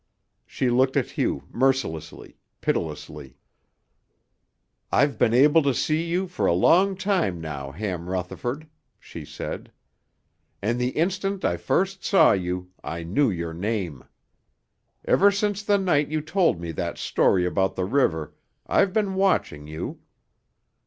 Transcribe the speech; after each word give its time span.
She 0.47 0.71
looked 0.71 0.97
at 0.97 1.11
Hugh 1.11 1.43
mercilessly, 1.51 2.39
pitilessly. 2.59 3.37
"I've 4.91 5.19
been 5.19 5.31
able 5.35 5.61
to 5.61 5.75
see 5.75 6.01
you 6.03 6.25
for 6.27 6.47
a 6.47 6.53
long 6.55 6.95
time 6.97 7.39
now, 7.39 7.69
Ham 7.71 8.09
Rutherford," 8.09 8.67
she 8.99 9.23
said. 9.23 9.71
"And 10.59 10.81
the 10.81 10.97
instant 10.97 11.45
I 11.45 11.55
first 11.55 12.03
saw 12.03 12.31
you, 12.31 12.71
I 12.83 13.03
knew 13.03 13.29
your 13.29 13.53
name. 13.53 14.03
Ever 15.05 15.29
since 15.29 15.61
the 15.61 15.77
night 15.77 16.07
you 16.07 16.19
told 16.19 16.59
me 16.59 16.71
that 16.71 16.97
story 16.97 17.45
about 17.45 17.75
the 17.75 17.85
river, 17.85 18.33
I've 18.65 18.93
been 18.93 19.13
watching 19.13 19.67
you. 19.67 19.99